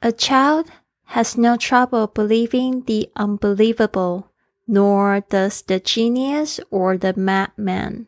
[0.00, 0.66] A child
[1.14, 4.24] has no trouble believing the unbelievable,
[4.66, 8.06] nor does the genius or the madman.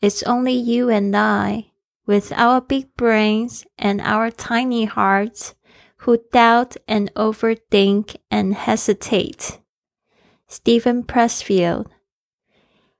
[0.00, 1.66] It's only you and I,
[2.06, 5.54] with our big brains and our tiny hearts,
[6.04, 9.58] who doubt and overthink and hesitate.
[10.48, 11.86] Stephen Pressfield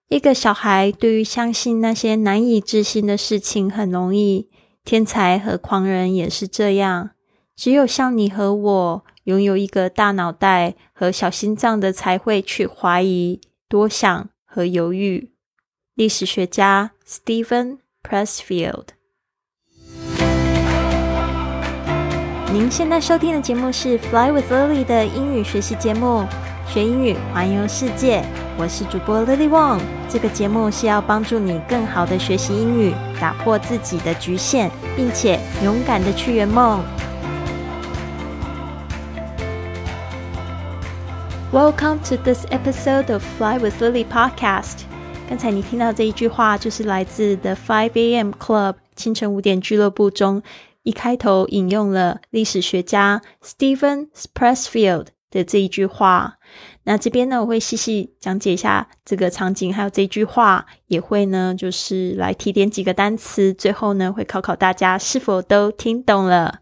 [0.08, 4.50] 一个小孩对于相信那些难以置信的事情很容易，
[4.84, 7.10] 天才和狂人也是这样。
[7.55, 15.31] 只有像你和我拥有一个大脑袋和小心脏的，才会去怀疑、多想和犹豫。
[15.95, 18.87] 历史学家 Stephen Pressfield。
[22.51, 26.25] 您现在收听的节目是 Fly with Lily 的英语学习节目，
[26.67, 28.21] 学英语环游世界。
[28.57, 29.79] 我是主播 Lily Wong。
[30.09, 36.83] 这个节目是要帮助你更好的学习英语，打破自己的局限，并且勇敢的去圆梦。
[41.55, 44.79] Welcome to this episode of Fly with Lily podcast。
[45.29, 48.31] 刚才你听到这一句话，就是来自 The Five A.M.
[48.31, 50.43] Club 清晨五点俱乐部中
[50.83, 56.37] 一开头引用了历史学家 Stephen Pressfield 的这一句话。
[56.87, 63.51] 那这边呢，我会细细讲解一下这个场景，还有这一句话，也会呢，就是来提点几个单词。
[63.51, 66.59] 最后呢，会考考大家是否都听懂了。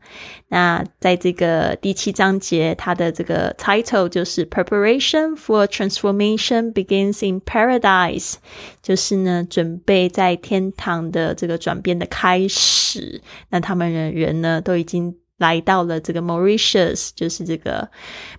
[0.48, 8.36] 那在这个第七章节，它的这个 title 就是 Preparation for Transformation Begins in Paradise，
[8.82, 13.22] 就是呢，准备在天堂的这个转变的开始。
[13.50, 15.18] 那他们人人呢，都已经。
[15.44, 17.90] 来到了这个 Mauritius，就是这个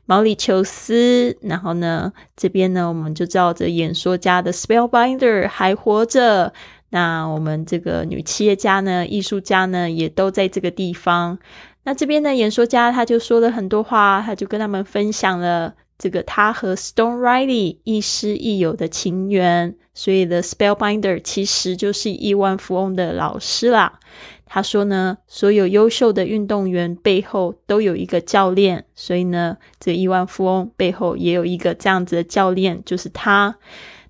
[0.07, 1.37] 毛里求斯。
[1.43, 6.51] 然后呢，这边呢，我们就知道这演说家的 Spellbinder 还活着。
[6.89, 11.39] 那我们这个女企业家呢，艺术家呢，也都在这个地方。
[11.83, 19.77] 那这边的演说家他就说了很多话，他就跟他们分享了这个他和 Stone Riley 亦师亦友的情缘。
[19.93, 24.01] 所以，The Spellbinder 其实就是亿万富翁的老师啦。
[24.47, 33.57] 他说呢，所有优秀的运动员背后都有一个教练，所以呢，这亿万富翁背后也有一个这样子的教练，就是他。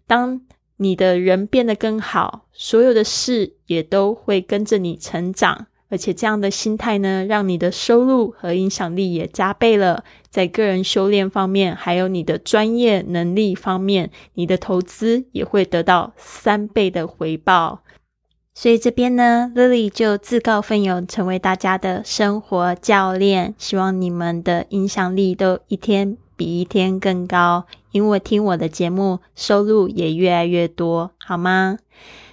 [0.06, 0.40] 当
[0.76, 10.04] 你的人变得更好，所有的事也都会跟着你成长，而且这样的心态呢，让你的收入和影响力也加倍了。
[10.28, 17.83] 在个人修炼方面，还有你的专业能力方面，你的投资也会得到三倍的回报。
[18.56, 31.78] 所以这边呢，Lily 就自告奋勇成为大家的生活教练，希望你们的影响力都一天比一天更高，因为听我的节目收入也越来越多，好吗？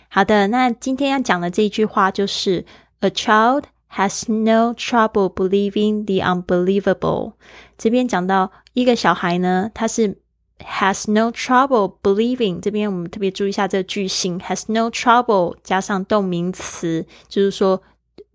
[0.09, 2.65] 好的，那今天要讲的这一句话就是
[2.99, 7.33] ：A child has no trouble believing the unbelievable。
[7.79, 10.20] 这边讲到一个小孩呢，他是。
[10.65, 17.81] Has no trouble believing，这边我们特别注意一下这个句型，has no trouble 加上动名词，就是说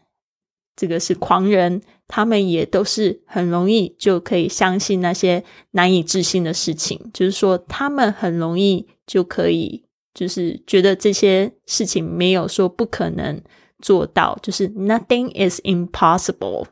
[0.76, 7.10] 这个是狂人，他们也都是很容易就可以相信那些难以置信的事情。
[7.12, 13.42] 就是说，他们很容易就可以，就是觉得这些事情没有说不可能。
[13.82, 16.64] 做到就是 nothing is impossible。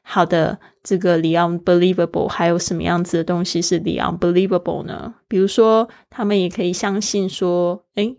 [0.00, 5.16] 好的，这个 the unbelievable 还有什么样子的东西是 the unbelievable 呢？
[5.26, 8.14] 比如说，他们也可以相信说，哎，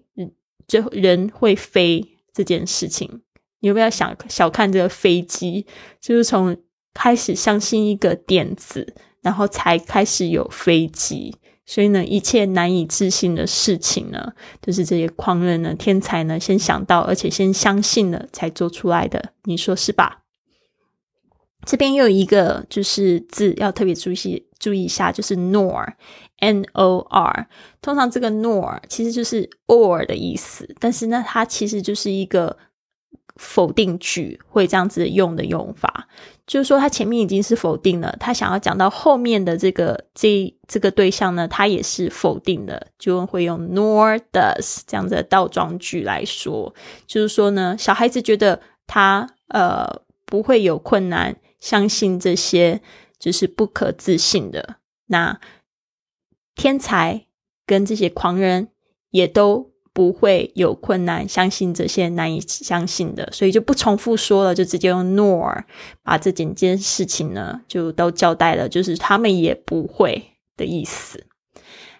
[0.68, 3.22] 就人会飞这件事情。
[3.62, 5.66] 你有没有想小看这个飞机？
[6.02, 6.58] 就是从
[6.94, 11.38] 开始相信一个点子，然后才开始有飞机。
[11.68, 19.34] 所以呢，一切难以置信的事情呢，就是这些狂人呢、天才呢先想到，而且先相信了才做出来的。
[19.44, 20.24] 你说是吧？
[21.66, 27.50] 这边又有一个就是字要特别注意注意一下，就是 nor，n o r。
[27.82, 32.58] 通常这个 nor 其实就是 or 的意思，但是呢，它其实就是一个
[33.38, 36.08] 否定句会这样子用的用法。
[36.46, 46.74] 就是说，他前面已经是否定了，他想要讲到后面的这个这这个对象呢，他也是否定的，就会用 nor does 这样的倒装句来说。
[47.06, 52.82] 就是说呢，小孩子觉得他呃不会有困难，相信这些
[53.20, 54.78] 就是不可置信的。
[55.08, 55.40] 那
[56.56, 57.26] 天才
[57.66, 58.70] 跟这些狂人
[59.12, 59.72] 也都。
[59.98, 65.64] 不会有困难，相信这些难以相信的，所以就不重复说了，就直接用 nor
[66.04, 71.26] 把这整件事情呢就都交代了，就是他们也不会的意思。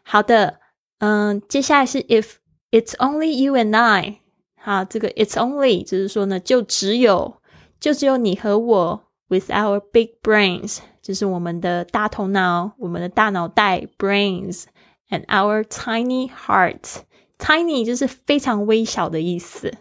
[0.04, 0.60] 好的，
[1.00, 2.34] 嗯，接下来是 if
[2.70, 4.20] it's only you and I，
[4.62, 7.38] 好，这个 it's only 就是说呢，就只有
[7.80, 16.98] 就只有你和我，with our big brains，就是我们的大头脑，我们的大脑袋 brains，and our tiny hearts。
[17.38, 19.74] Tiny 就是非常微小的意思。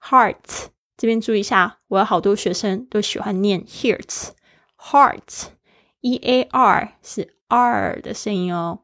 [0.00, 4.30] Heart 这边注意一下，我有好多学生都喜欢念 heart。
[4.78, 8.80] Heart，E A R 是 R 的声音哦。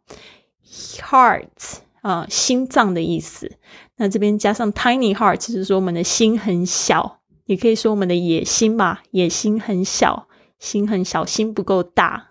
[0.65, 3.59] Heart 啊，心脏的意思。
[3.97, 10.29] 那这边加上 tiny heart，就是说我们的心很小，也可以说我们的野心吧，野心很小，
[10.59, 12.31] 心很小，心不够大。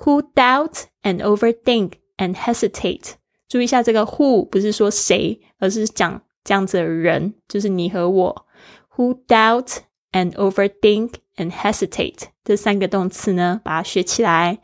[0.00, 3.14] Who doubt and overthink and hesitate？
[3.48, 8.46] 注意一下，这个 who 不是说谁，而是讲这样子的人，就是你和我。
[8.96, 9.78] Who doubt
[10.12, 14.58] and overthink and hesitate 这三个动词呢，把它学起来。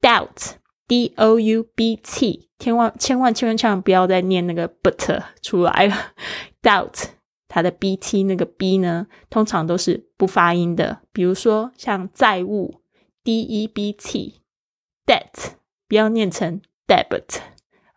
[0.00, 6.12] Doubt，d o u b t，千万千万千万千万不要再念那个 but 出来了。
[6.62, 7.04] Doubt
[7.48, 11.00] 它的 b t 那个 b 呢，通常都是不发音的。
[11.12, 12.80] 比如说像债务
[13.24, 15.52] ，d e b t，debt
[15.88, 17.40] 不要念成 debit。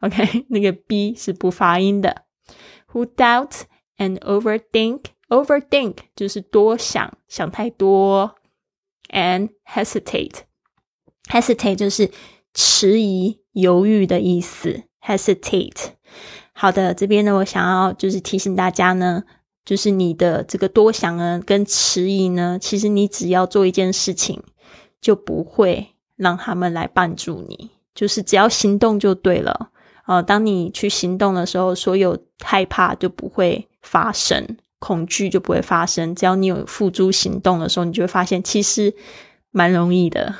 [0.03, 2.23] OK， 那个 B 是不发音的。
[2.91, 3.61] Who doubt
[3.97, 8.35] and overthink，overthink 就是多想，想太多。
[9.09, 12.11] And hesitate，hesitate 就是
[12.53, 14.83] 迟疑、犹豫的意思。
[15.01, 15.91] Hesitate，
[16.53, 19.23] 好的，这边呢，我想要就是提醒大家呢，
[19.63, 24.41] 就是你的这个多想呢跟迟疑呢，其实你只要做一件事情，
[24.99, 29.69] 就不会让他们来帮助你，就是只要行动就对了。
[30.05, 36.13] 呃，当你去行动的时候，所有害怕就不会发生，恐惧就不会发生。
[36.13, 38.93] 只要你有付诸行动的时候，你就会发现其实
[39.51, 40.35] 蛮容易的。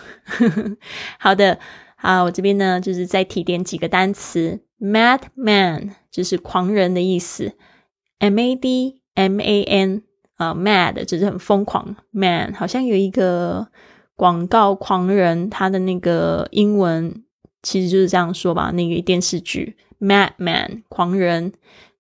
[1.17, 1.59] 好的，
[1.95, 7.53] 啊，我这边呢就是再提点几个单词，madman 就是狂人的意思
[8.19, 10.03] ，m a d m a n
[10.35, 13.69] 啊，mad 就是很疯狂，man 好像有一个
[14.17, 17.22] 广告狂人，他的那个英文。
[17.63, 18.69] 其实就是这样说吧。
[18.71, 19.75] 那个电视剧
[20.05, 21.53] 《Madman》狂人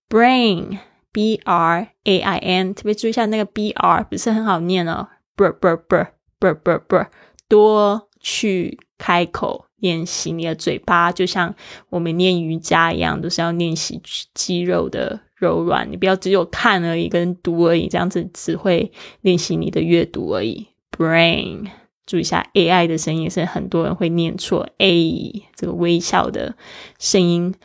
[0.07, 0.77] ，Brain
[1.11, 5.07] B R A I N，特别注意一下那个 B R 不是很好念哦。
[5.35, 6.07] ，br br br
[6.39, 7.07] br br br，
[7.47, 11.55] 多去开口练习你的嘴巴，就像
[11.89, 14.01] 我们练瑜伽一样，都是要练习
[14.33, 15.89] 肌肉的柔软。
[15.91, 18.91] 你不要只有看而已，跟读而已，这样子只会
[19.21, 20.67] 练习你的阅读而已。
[20.91, 21.69] Brain。
[22.05, 26.55] 注意一下，AI 的声音是很多人会念错，a 这个微笑的
[26.99, 27.55] 声音。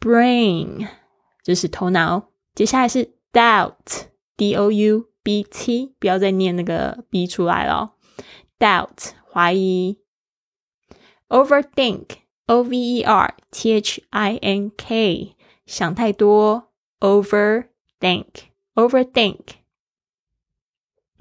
[0.00, 0.88] Brain
[1.42, 7.92] 就是头脑，接下来是 doubt，d o u b t，不要再念那个 b 出来了。
[8.58, 9.98] doubt 怀疑
[11.28, 15.34] ，overthink，o v e r t h i n k，
[15.66, 16.70] 想太多
[17.00, 19.38] ，overthink，overthink。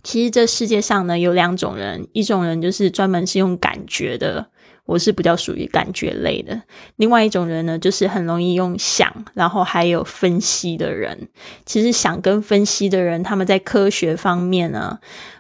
[0.08, 4.48] 其实这世界上呢有两种人，一种人就是专门是用感觉的，
[4.86, 6.56] 我是比较属于感觉类的；
[6.96, 11.28] 另外一种人呢，就是很容易用想，然后还有分析的人。
[11.66, 14.98] 其实想跟分析的人，他们在科学方面呢，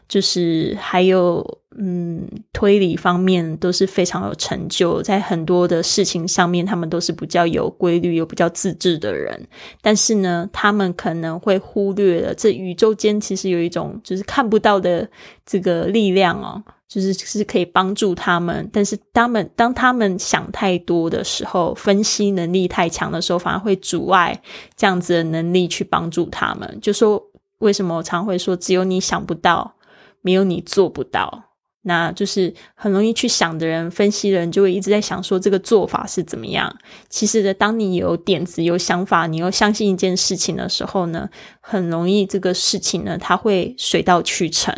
[0.07, 1.45] 就是还有。
[1.79, 9.47] 嗯，推理方面都是非常有成就，在很多的事情上面，他们都是比较有规律、又比较自制的人。
[9.79, 15.07] 但是呢，他们可能会忽略了这宇宙间其实有一种就是看不到的
[15.45, 18.67] 这个力量哦，就是是可以帮助他们。
[18.73, 24.41] 但是他们当他们想太多的时候，分析能力太强的时候，反而会阻碍
[24.75, 26.79] 这样子的能力去帮助他们。
[26.81, 27.23] 就说
[27.59, 29.75] 为什么我常会说，只有你想不到，
[30.27, 31.45] 没有你做不到。
[31.83, 36.77] 那就是很容易去想的人，分析的人就会一直在想说这个做法是怎么样。
[37.07, 41.29] 其实的，当你有点子、有想法，你又相信一件事情的时候呢，
[41.61, 44.75] 很容易这个事情呢，它会水到渠成。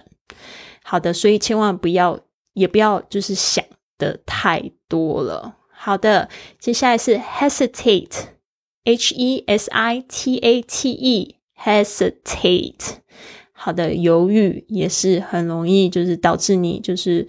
[0.83, 2.19] 好的，所以千万不要，
[2.53, 3.65] 也不要就是想
[3.97, 5.55] 的太多了。
[5.71, 6.29] 好的，
[6.59, 11.37] 接下来是 hesitate，h e s i t a t e，hesitate。
[13.61, 17.27] 好的，犹豫也是很容易，就是导致你就是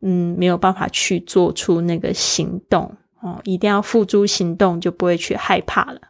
[0.00, 6.00] 嗯没有办法去做出那个行动哦，一定要付诸行动，就不会去害怕了。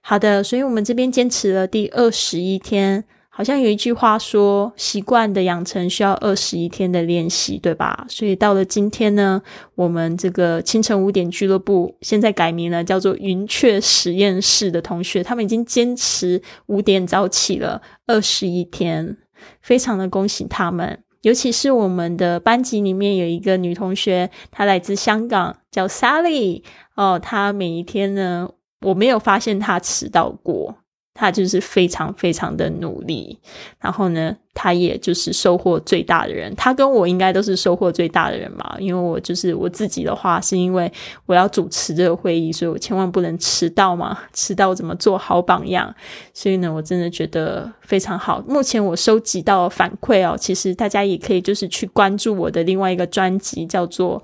[0.00, 3.04] 好的，所以我们这边坚持了第二十一天。
[3.38, 8.04] 好像有一句话说，习惯的养成需要二十一天的练习，对吧？
[8.08, 9.40] 所以到了今天呢，
[9.76, 19.16] 我们这个清晨五点俱乐部现在改名了，叫做云雀实验室的同学，他们已经坚持五点早起了二十一天，
[19.62, 21.04] 非常的恭喜他们。
[21.22, 26.64] 尤其是我们的班级里面有一个女同学，她来自香港，叫 Sally
[26.96, 30.78] 哦，她每一天呢，我没有发现她迟到过。
[31.20, 33.36] 他就是非常非常的努力，
[33.80, 36.54] 然后呢，他也就是收获最大的人。
[36.54, 40.90] 他跟我应该都是收获最大的人嘛，因为我就是我自己的话，是因为
[41.26, 44.16] 我要主持这个会议，所以我千万不能迟到嘛。
[44.32, 45.92] 迟到怎么做好榜样？
[46.32, 48.40] 所以呢，我真的觉得非常好。
[48.46, 54.22] 目前我收集到反馈哦，其实大家也可以就是去关注我的另外一个专辑，叫做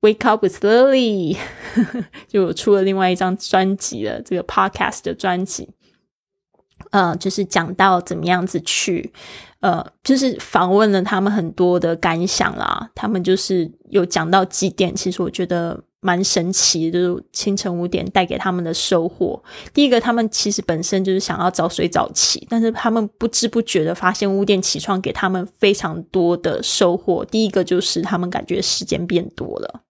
[0.08, 1.36] 《Wake Up with Lily
[2.28, 5.70] 》，就我出了另外一张专辑了，这个 Podcast 的专辑。
[6.90, 9.12] 呃，就是讲到怎么样子去，
[9.60, 12.90] 呃，就是访问了他们很多的感想啦。
[12.94, 19.42] 他们就是有讲到几点，其实我觉得蛮神奇，就是清晨五点带给他们的收获。
[19.74, 27.24] 第一个，他们其实本身就是想要早睡早起，但是他们不知不觉的发现五点起床给他们非常多的收获。
[27.24, 29.80] 第一个就是他们感觉时间变多了。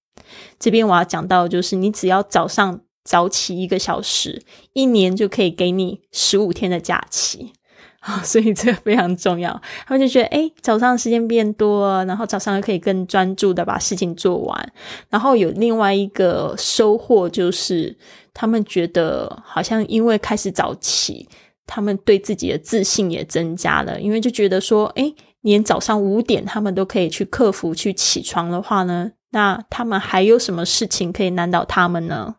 [0.59, 2.81] 这边我要讲到，就是你只要早上。
[3.07, 7.53] 早起一个小时，一年就可以给你十五天的假期
[8.01, 8.21] 啊！
[8.27, 9.63] 所以这个非常重要。
[9.87, 14.73] 他们就觉得，哎，早上时间变多，然后早上又可以更专注的把事情做完。
[15.09, 17.97] 然后有另外一个收获，就是
[18.35, 21.29] 他们觉得好像因为开始早起，
[21.65, 24.01] 他们对自己的自信也增加了。
[24.01, 32.35] 因为就觉得说，哎，连早上五点他们都可以去克服去起床的话呢，那他们还有什么事情可以难倒他们呢？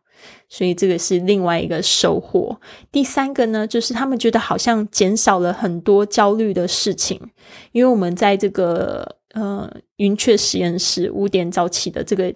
[0.50, 2.60] 所以这个是另外一个收获。
[2.92, 7.20] 第三个呢，就是他们觉得好像减少了很多焦虑的事情，
[7.72, 12.34] 因为我们在这个呃云雀实验室五点早起的这个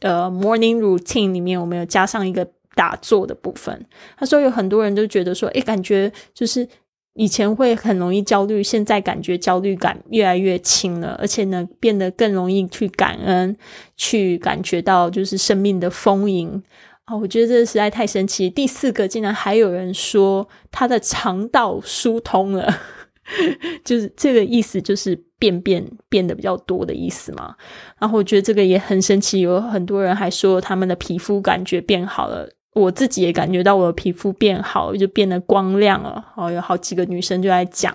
[0.00, 3.86] 呃 morning routine 里面，我们有加上一个打坐的部分。
[4.18, 6.68] 他说有很多人都觉得说，诶，感觉就是
[7.14, 13.56] 以前会很容易焦虑，现在感觉焦虑感越来越轻了，而且呢，变得更容易去感恩，
[13.96, 16.62] 去感觉到就是生命的丰盈。
[17.06, 18.48] 哦，我觉得这实在太神奇。
[18.48, 22.80] 第四个，竟然还有人说他的肠道疏通了，
[23.84, 27.54] 就是这个意思，就是便便变得比较多的意思嘛。
[27.98, 32.48] 然后我觉得这个也很神奇，有很多人还说他们的皮肤感觉变好了。
[32.72, 36.32] 我自己也感觉到我的皮肤变好，就变得光亮了。
[36.36, 37.94] 哦，有好几个女生就在讲。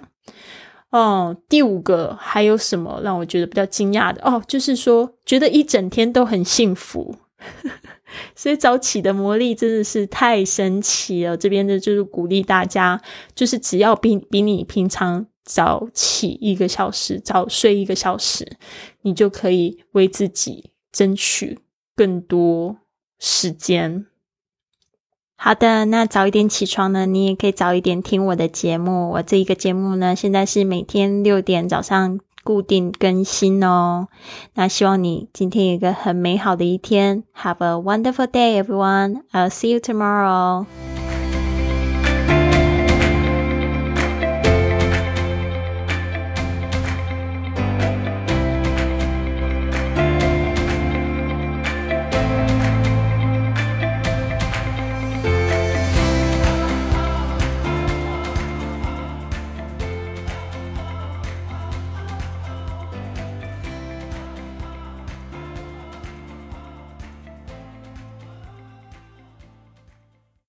[0.91, 4.21] 哦，第五个还有什么让我觉得比较惊讶的？
[4.23, 7.15] 哦，就是说觉得一整天都很幸福。
[8.35, 11.37] 所以早起的魔力真的是太神奇了。
[11.37, 13.01] 这边的就是鼓励大家，
[13.35, 18.57] 就是只要比比你平常早起一个小时，早睡一个小时，
[19.01, 21.59] 你就可以为自己争取
[21.95, 22.77] 更多
[23.19, 24.05] 时间。
[25.35, 29.11] 好的，那早一点起床呢，你也可以早一点听我的节目。
[29.11, 32.19] 我这一个节目呢，现在是每天六点早上。
[32.43, 34.07] 固定更新哦。
[34.53, 37.23] 那希望你今天有一个很美好的一天。
[37.35, 39.21] Have a wonderful day, everyone.
[39.31, 40.88] I'll see you tomorrow.